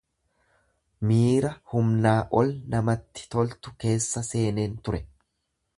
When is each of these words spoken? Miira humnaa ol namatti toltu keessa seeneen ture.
Miira 1.09 1.51
humnaa 1.73 2.17
ol 2.41 2.49
namatti 2.75 3.29
toltu 3.37 3.77
keessa 3.85 4.27
seeneen 4.31 4.79
ture. 4.89 5.07